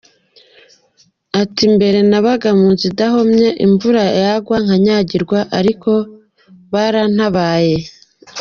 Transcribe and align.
Ati 1.41 1.63
“Mbere 1.75 1.99
nabaga 2.09 2.49
mu 2.59 2.67
nzu 2.73 2.85
idahomye 2.91 3.47
imvura 3.65 4.03
yagwaga 4.21 4.59
nkanyagirwa 4.65 5.39
ariko 5.59 5.91
barantabaye. 6.71 7.77